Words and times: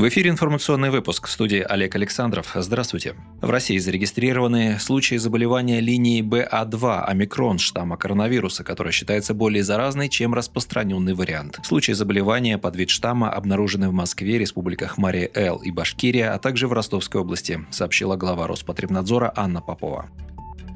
В 0.00 0.08
эфире 0.08 0.30
информационный 0.30 0.88
выпуск 0.88 1.26
в 1.26 1.30
студии 1.30 1.60
Олег 1.60 1.94
Александров. 1.94 2.52
Здравствуйте. 2.54 3.16
В 3.42 3.50
России 3.50 3.76
зарегистрированы 3.76 4.78
случаи 4.78 5.16
заболевания 5.16 5.80
линии 5.80 6.22
БА2 6.22 7.04
омикрон 7.04 7.58
штамма 7.58 7.98
коронавируса, 7.98 8.64
который 8.64 8.92
считается 8.92 9.34
более 9.34 9.62
заразной, 9.62 10.08
чем 10.08 10.32
распространенный 10.32 11.12
вариант. 11.12 11.60
Случаи 11.64 11.92
заболевания 11.92 12.56
под 12.56 12.76
вид 12.76 12.88
штамма 12.88 13.30
обнаружены 13.30 13.90
в 13.90 13.92
Москве, 13.92 14.38
республиках 14.38 14.96
Мария-Эл 14.96 15.58
и 15.58 15.70
Башкирия, 15.70 16.32
а 16.32 16.38
также 16.38 16.66
в 16.66 16.72
Ростовской 16.72 17.20
области, 17.20 17.66
сообщила 17.70 18.16
глава 18.16 18.46
Роспотребнадзора 18.46 19.34
Анна 19.36 19.60
Попова. 19.60 20.08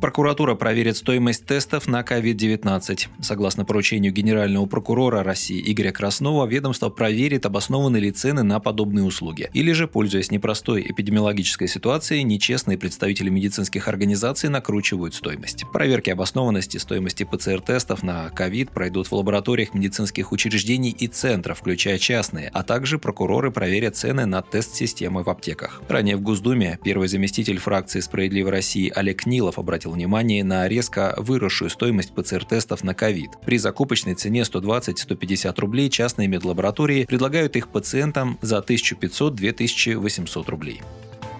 Прокуратура 0.05 0.55
проверит 0.55 0.99
стоимость 0.99 1.47
тестов 1.47 1.87
на 1.87 2.03
COVID-19. 2.03 3.09
Согласно 3.23 3.65
поручению 3.65 4.13
генерального 4.13 4.67
прокурора 4.67 5.23
России 5.23 5.63
Игоря 5.73 5.93
Краснова, 5.93 6.45
ведомство 6.45 6.91
проверит, 6.91 7.47
обоснованы 7.47 7.97
ли 7.97 8.11
цены 8.13 8.43
на 8.43 8.61
подобные 8.61 9.03
услуги. 9.07 9.49
Или 9.55 9.73
же, 9.73 9.89
пользуясь 9.89 10.31
непростой 10.31 10.83
эпидемиологической 10.87 11.69
ситуацией, 11.69 12.23
нечестные 12.23 12.77
представители 12.77 13.31
медицинских 13.31 13.89
организаций 13.89 14.51
накручивают 14.51 15.15
стоимость. 15.15 15.65
Проверки 15.73 16.11
обоснованности 16.11 16.77
стоимости 16.77 17.25
ПЦР-тестов 17.25 18.03
на 18.03 18.29
COVID 18.29 18.75
пройдут 18.75 19.07
в 19.07 19.15
лабораториях 19.15 19.73
медицинских 19.73 20.33
учреждений 20.33 20.91
и 20.91 21.07
центров, 21.09 21.61
включая 21.61 21.97
частные, 21.97 22.51
а 22.53 22.63
также 22.63 22.99
прокуроры 22.99 23.51
проверят 23.51 23.97
цены 23.97 24.27
на 24.27 24.43
тест-системы 24.43 25.23
в 25.23 25.31
аптеках. 25.31 25.81
Ранее 25.89 26.17
в 26.17 26.21
Госдуме 26.21 26.79
первый 26.85 27.09
заместитель 27.09 27.57
фракции 27.57 28.01
«Справедливой 28.01 28.51
России» 28.51 28.93
Олег 28.95 29.25
Нилов 29.25 29.59
обратил 29.59 29.94
внимание 29.95 30.45
на 30.45 30.69
резко 30.69 31.15
выросшую 31.17 31.71
стоимость 31.71 32.13
ПЦР-тестов 32.15 32.85
на 32.85 32.95
ковид. 32.95 33.31
При 33.47 33.59
закупочной 33.59 34.15
цене 34.15 34.43
120-150 34.43 35.61
рублей 35.61 35.89
частные 35.89 36.29
медлаборатории 36.29 37.05
предлагают 37.05 37.57
их 37.57 37.69
пациентам 37.69 38.39
за 38.43 38.59
1500-2800 38.59 40.51
рублей. 40.51 40.83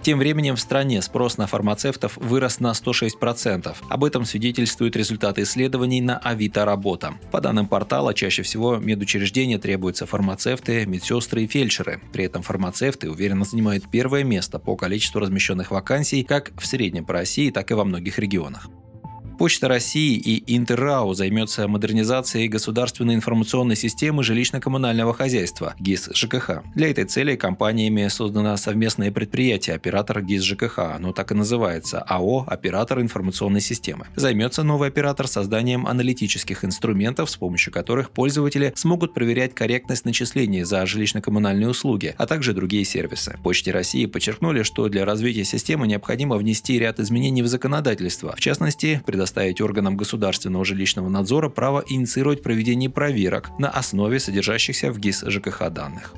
Тем 0.05 0.19
временем 0.19 0.55
в 0.55 0.61
стране 0.61 1.01
спрос 1.01 1.39
на 1.39 1.47
фармацевтов 1.47 2.19
вырос 2.19 2.61
на 2.61 2.73
106%. 2.73 3.75
Об 3.89 4.05
этом 4.05 4.27
свидетельствуют 4.27 4.97
результаты 4.97 5.45
исследований 5.45 6.03
на 6.03 6.19
Авито 6.19 6.67
Работа. 6.67 7.15
По 7.31 7.41
данным 7.41 7.67
портала, 7.67 8.13
чаще 8.13 8.43
всего 8.43 8.77
медучреждения 8.77 9.59
требуются 9.59 10.05
фармацевты, 10.05 10.85
медсестры 10.85 11.45
и 11.45 11.47
фельдшеры. 11.47 12.03
При 12.13 12.25
этом 12.25 12.43
фармацевты 12.43 13.11
уверенно 13.11 13.47
занимают 13.47 13.91
первое 13.91 14.25
место 14.25 14.59
по 14.59 14.77
количеству 14.77 15.21
размещенных 15.21 15.71
вакансий 15.71 16.23
как 16.23 16.53
в 16.61 16.67
среднем 16.67 17.07
по 17.07 17.15
России, 17.15 17.49
так 17.49 17.71
и 17.71 17.75
во 17.75 17.87
многих 17.87 18.19
регионах. 18.19 18.69
Почта 19.45 19.69
России 19.69 20.17
и 20.17 20.57
Интеррау 20.57 21.13
займется 21.13 21.69
модернизацией 21.69 22.49
государственной 22.49 23.15
информационной 23.15 23.77
системы 23.77 24.23
жилищно-коммунального 24.23 25.13
хозяйства 25.13 25.75
ГИС 25.79 26.09
ЖКХ. 26.15 26.63
Для 26.75 26.91
этой 26.91 27.05
цели 27.05 27.37
компаниями 27.37 28.09
создано 28.09 28.57
совместное 28.57 29.13
предприятие 29.13 29.77
«Оператор 29.77 30.23
ГИС 30.23 30.45
ЖКХ», 30.45 30.79
оно 30.97 31.13
так 31.13 31.31
и 31.31 31.35
называется– 31.35 31.99
АО 32.09 32.47
«Оператор 32.49 33.03
информационной 33.03 33.61
системы». 33.61 34.07
Займется 34.17 34.63
новый 34.63 34.89
оператор 34.89 35.29
созданием 35.29 35.87
аналитических 35.87 36.65
инструментов, 36.65 37.29
с 37.29 37.37
помощью 37.37 37.71
которых 37.71 38.13
пользователи 38.13 38.73
смогут 38.75 39.13
проверять 39.13 39.55
корректность 39.55 40.07
начислений 40.07 40.65
за 40.65 40.83
жилищно-коммунальные 40.85 41.69
услуги, 41.69 42.15
а 42.17 42.27
также 42.27 42.55
другие 42.55 42.87
сервисы. 42.87 43.37
Почте 43.43 43.73
России 43.73 44.07
подчеркнули, 44.07 44.63
что 44.63 44.89
для 44.89 45.05
развития 45.05 45.45
системы 45.45 45.87
необходимо 45.87 46.37
внести 46.37 46.79
ряд 46.79 46.99
изменений 46.99 47.43
в 47.43 47.47
законодательство, 47.47 48.35
в 48.35 48.41
частности, 48.41 49.03
предоставить 49.05 49.34
предоставить 49.35 49.61
органам 49.61 49.97
государственного 49.97 50.65
жилищного 50.65 51.09
надзора 51.09 51.49
право 51.49 51.83
инициировать 51.89 52.43
проведение 52.43 52.89
проверок 52.89 53.51
на 53.59 53.69
основе 53.69 54.21
содержащихся 54.21 54.93
в 54.93 54.99
ГИС 54.99 55.25
ЖКХ 55.27 55.71
данных. 55.71 56.15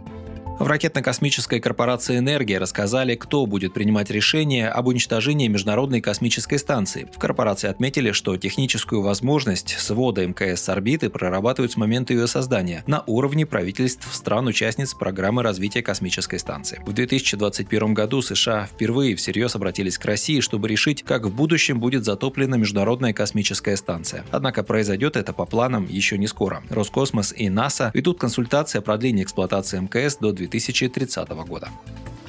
В 0.59 0.67
ракетно-космической 0.69 1.61
корпорации 1.61 2.17
«Энергия» 2.17 2.57
рассказали, 2.57 3.15
кто 3.15 3.45
будет 3.45 3.75
принимать 3.75 4.09
решение 4.11 4.71
об 4.71 4.87
уничтожении 4.87 5.49
Международной 5.49 6.01
космической 6.01 6.59
станции. 6.59 7.07
В 7.15 7.19
корпорации 7.19 7.69
отметили, 7.69 8.11
что 8.13 8.39
техническую 8.39 9.03
возможность 9.03 9.79
свода 9.79 10.27
МКС 10.27 10.63
с 10.63 10.69
орбиты 10.71 11.11
прорабатывают 11.11 11.73
с 11.73 11.77
момента 11.77 12.15
ее 12.15 12.27
создания 12.27 12.85
на 12.87 13.05
уровне 13.07 13.45
правительств 13.45 14.09
стран-участниц 14.11 14.95
программы 14.95 15.43
развития 15.43 15.83
космической 15.83 16.39
станции. 16.39 16.81
В 16.87 16.93
2021 16.95 17.93
году 17.93 18.23
США 18.23 18.67
впервые 18.67 19.15
всерьез 19.15 19.55
обратились 19.57 19.99
к 19.99 20.07
России, 20.07 20.41
чтобы 20.41 20.69
решить, 20.69 21.03
как 21.03 21.27
в 21.27 21.35
будущем 21.35 21.81
будет 21.81 22.07
затоплена 22.07 22.57
Международная 22.57 23.13
космическая 23.13 23.77
станция. 23.77 24.25
Однако 24.31 24.63
произойдет 24.63 25.17
это 25.17 25.35
по 25.35 25.45
планам 25.45 25.87
еще 25.87 26.17
не 26.17 26.27
скоро. 26.27 26.63
Роскосмос 26.71 27.35
и 27.37 27.51
НАСА 27.51 27.91
ведут 27.93 28.19
консультации 28.19 28.79
о 28.79 28.83
продлении 28.83 29.23
эксплуатации 29.23 29.79
МКС 29.81 30.17
до 30.17 30.33
2020 30.33 30.46
2030 30.47 31.29
года. 31.47 31.69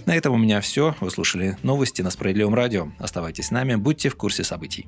На 0.06 0.16
этом 0.16 0.34
у 0.34 0.38
меня 0.38 0.62
все. 0.62 0.96
Вы 1.02 1.12
слушали 1.12 1.58
новости 1.64 2.02
на 2.02 2.10
Справедливом 2.10 2.56
радио. 2.56 2.88
Оставайтесь 2.98 3.48
с 3.48 3.52
нами, 3.52 3.76
будьте 3.76 4.10
в 4.10 4.16
курсе 4.16 4.44
событий. 4.44 4.88